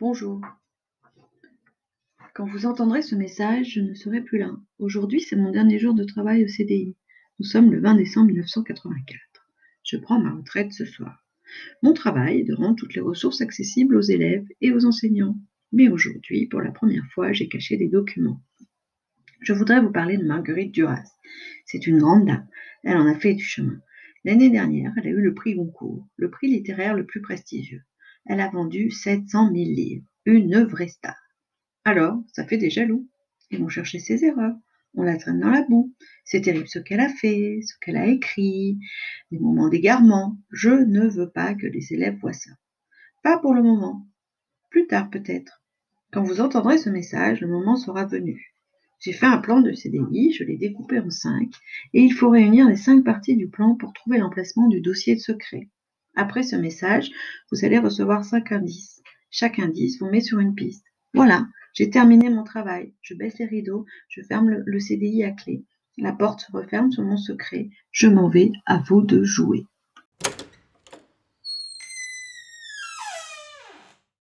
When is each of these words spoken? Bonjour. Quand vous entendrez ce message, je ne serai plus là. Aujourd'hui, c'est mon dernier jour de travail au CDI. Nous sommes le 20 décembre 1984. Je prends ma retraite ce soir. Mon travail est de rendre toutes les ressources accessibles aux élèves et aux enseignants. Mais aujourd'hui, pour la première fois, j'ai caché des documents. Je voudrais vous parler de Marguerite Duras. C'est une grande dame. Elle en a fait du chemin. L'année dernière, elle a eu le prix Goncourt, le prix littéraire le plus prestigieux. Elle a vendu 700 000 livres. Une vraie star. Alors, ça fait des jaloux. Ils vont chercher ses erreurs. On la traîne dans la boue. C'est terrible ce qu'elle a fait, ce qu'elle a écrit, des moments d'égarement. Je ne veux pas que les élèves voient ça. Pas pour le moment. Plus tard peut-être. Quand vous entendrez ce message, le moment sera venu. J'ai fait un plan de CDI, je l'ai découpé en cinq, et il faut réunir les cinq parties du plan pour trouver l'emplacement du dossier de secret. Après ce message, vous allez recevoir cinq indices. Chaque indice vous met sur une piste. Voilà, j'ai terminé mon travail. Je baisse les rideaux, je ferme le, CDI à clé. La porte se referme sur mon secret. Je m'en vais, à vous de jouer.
Bonjour. 0.00 0.40
Quand 2.32 2.46
vous 2.46 2.66
entendrez 2.66 3.02
ce 3.02 3.16
message, 3.16 3.72
je 3.74 3.80
ne 3.80 3.94
serai 3.94 4.20
plus 4.20 4.38
là. 4.38 4.52
Aujourd'hui, 4.78 5.20
c'est 5.20 5.34
mon 5.34 5.50
dernier 5.50 5.80
jour 5.80 5.92
de 5.92 6.04
travail 6.04 6.44
au 6.44 6.46
CDI. 6.46 6.94
Nous 7.40 7.44
sommes 7.44 7.72
le 7.72 7.80
20 7.80 7.96
décembre 7.96 8.28
1984. 8.28 9.18
Je 9.82 9.96
prends 9.96 10.20
ma 10.20 10.30
retraite 10.30 10.72
ce 10.72 10.84
soir. 10.84 11.26
Mon 11.82 11.94
travail 11.94 12.38
est 12.38 12.44
de 12.44 12.54
rendre 12.54 12.76
toutes 12.76 12.94
les 12.94 13.00
ressources 13.00 13.40
accessibles 13.40 13.96
aux 13.96 14.02
élèves 14.02 14.46
et 14.60 14.70
aux 14.70 14.86
enseignants. 14.86 15.36
Mais 15.72 15.88
aujourd'hui, 15.88 16.46
pour 16.46 16.60
la 16.60 16.70
première 16.70 17.06
fois, 17.12 17.32
j'ai 17.32 17.48
caché 17.48 17.76
des 17.76 17.88
documents. 17.88 18.40
Je 19.40 19.52
voudrais 19.52 19.80
vous 19.80 19.90
parler 19.90 20.16
de 20.16 20.24
Marguerite 20.24 20.70
Duras. 20.70 21.10
C'est 21.66 21.88
une 21.88 21.98
grande 21.98 22.24
dame. 22.24 22.46
Elle 22.84 22.98
en 22.98 23.06
a 23.08 23.18
fait 23.18 23.34
du 23.34 23.42
chemin. 23.42 23.80
L'année 24.24 24.50
dernière, 24.50 24.92
elle 24.96 25.08
a 25.08 25.10
eu 25.10 25.20
le 25.20 25.34
prix 25.34 25.56
Goncourt, 25.56 26.06
le 26.14 26.30
prix 26.30 26.46
littéraire 26.46 26.94
le 26.94 27.04
plus 27.04 27.20
prestigieux. 27.20 27.82
Elle 28.28 28.40
a 28.40 28.50
vendu 28.50 28.90
700 28.90 29.52
000 29.52 29.54
livres. 29.54 30.04
Une 30.26 30.62
vraie 30.64 30.88
star. 30.88 31.16
Alors, 31.84 32.22
ça 32.34 32.44
fait 32.44 32.58
des 32.58 32.68
jaloux. 32.68 33.08
Ils 33.50 33.58
vont 33.58 33.70
chercher 33.70 33.98
ses 34.00 34.22
erreurs. 34.22 34.54
On 34.94 35.02
la 35.02 35.16
traîne 35.16 35.40
dans 35.40 35.48
la 35.48 35.62
boue. 35.62 35.94
C'est 36.26 36.42
terrible 36.42 36.68
ce 36.68 36.78
qu'elle 36.78 37.00
a 37.00 37.08
fait, 37.08 37.60
ce 37.62 37.72
qu'elle 37.80 37.96
a 37.96 38.06
écrit, 38.06 38.78
des 39.30 39.38
moments 39.38 39.70
d'égarement. 39.70 40.36
Je 40.50 40.68
ne 40.68 41.08
veux 41.08 41.30
pas 41.30 41.54
que 41.54 41.66
les 41.66 41.94
élèves 41.94 42.18
voient 42.20 42.34
ça. 42.34 42.50
Pas 43.22 43.38
pour 43.38 43.54
le 43.54 43.62
moment. 43.62 44.06
Plus 44.68 44.86
tard 44.86 45.08
peut-être. 45.08 45.62
Quand 46.12 46.22
vous 46.22 46.42
entendrez 46.42 46.76
ce 46.76 46.90
message, 46.90 47.40
le 47.40 47.48
moment 47.48 47.76
sera 47.76 48.04
venu. 48.04 48.54
J'ai 49.00 49.14
fait 49.14 49.26
un 49.26 49.38
plan 49.38 49.62
de 49.62 49.72
CDI, 49.72 50.34
je 50.34 50.44
l'ai 50.44 50.58
découpé 50.58 51.00
en 51.00 51.08
cinq, 51.08 51.50
et 51.94 52.02
il 52.02 52.12
faut 52.12 52.28
réunir 52.28 52.68
les 52.68 52.76
cinq 52.76 53.04
parties 53.04 53.36
du 53.36 53.48
plan 53.48 53.74
pour 53.74 53.94
trouver 53.94 54.18
l'emplacement 54.18 54.68
du 54.68 54.82
dossier 54.82 55.14
de 55.14 55.20
secret. 55.20 55.70
Après 56.16 56.42
ce 56.42 56.56
message, 56.56 57.10
vous 57.50 57.64
allez 57.64 57.78
recevoir 57.78 58.24
cinq 58.24 58.52
indices. 58.52 59.02
Chaque 59.30 59.58
indice 59.58 60.00
vous 60.00 60.10
met 60.10 60.20
sur 60.20 60.38
une 60.38 60.54
piste. 60.54 60.84
Voilà, 61.14 61.46
j'ai 61.74 61.90
terminé 61.90 62.28
mon 62.30 62.44
travail. 62.44 62.94
Je 63.02 63.14
baisse 63.14 63.38
les 63.38 63.46
rideaux, 63.46 63.86
je 64.08 64.22
ferme 64.22 64.50
le, 64.50 64.80
CDI 64.80 65.24
à 65.24 65.32
clé. 65.32 65.64
La 65.96 66.12
porte 66.12 66.40
se 66.40 66.52
referme 66.52 66.90
sur 66.90 67.02
mon 67.02 67.16
secret. 67.16 67.70
Je 67.90 68.08
m'en 68.08 68.28
vais, 68.28 68.50
à 68.66 68.78
vous 68.78 69.02
de 69.02 69.22
jouer. 69.22 69.64